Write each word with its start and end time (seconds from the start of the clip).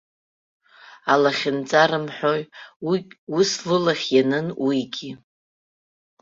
Алахьынҵа 1.13 1.83
рымҳәои, 1.89 2.41
ус 3.39 3.51
лылахь 3.67 4.07
ианын 4.15 4.47
уигьы. 4.63 5.11